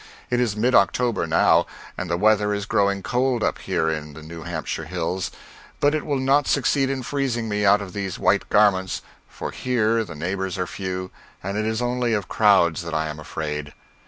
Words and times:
It 0.31 0.39
is 0.39 0.55
mid 0.57 0.73
October 0.73 1.27
now, 1.27 1.67
and 1.95 2.09
the 2.09 2.17
weather 2.17 2.55
is 2.55 2.65
growing 2.65 3.03
cold 3.03 3.43
up 3.43 3.59
here 3.59 3.87
in 3.87 4.13
the 4.15 4.23
New 4.23 4.41
Hampshire 4.41 4.85
hills, 4.85 5.29
but 5.79 5.93
it 5.93 6.07
will 6.07 6.17
not 6.17 6.47
succeed 6.47 6.89
in 6.89 7.03
freezing 7.03 7.47
me 7.47 7.65
out 7.67 7.83
of 7.83 7.93
these 7.93 8.17
white 8.17 8.49
garments, 8.49 9.03
for 9.29 9.51
here 9.51 10.03
the 10.03 10.15
neighbors 10.15 10.57
are 10.57 10.65
few, 10.65 11.11
and 11.43 11.55
it 11.55 11.67
is 11.67 11.83
only 11.83 12.13
of 12.15 12.27
crowds 12.27 12.81
that 12.81 12.95
I 12.95 13.09
am 13.09 13.19
afraid. 13.19 13.73